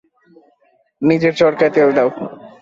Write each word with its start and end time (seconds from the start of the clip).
নিজের 1.01 1.33
চরকায় 1.39 1.73
তেল 1.75 1.89
দাও। 1.97 2.09